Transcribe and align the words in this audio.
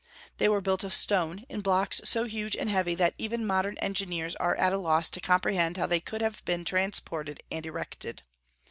They 0.37 0.49
were 0.49 0.61
built 0.61 0.83
of 0.83 0.95
stone, 0.95 1.45
in 1.47 1.61
blocks 1.61 2.01
so 2.05 2.23
huge 2.23 2.55
and 2.57 2.71
heavy 2.71 2.95
that 2.95 3.13
even 3.19 3.45
modern 3.45 3.77
engineers 3.77 4.33
are 4.37 4.55
at 4.55 4.75
loss 4.79 5.11
to 5.11 5.21
comprehend 5.21 5.77
how 5.77 5.85
they 5.85 5.99
could 5.99 6.21
have 6.23 6.43
been 6.43 6.65
transported 6.65 7.43
and 7.51 7.63
erected. 7.67 8.23